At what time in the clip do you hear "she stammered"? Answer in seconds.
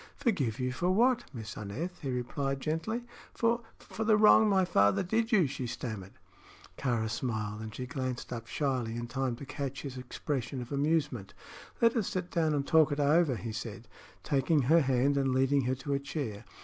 5.45-6.13